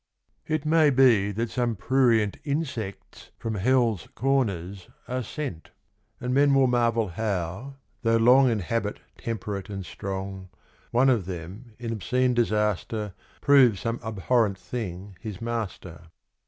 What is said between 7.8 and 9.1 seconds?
though long In habit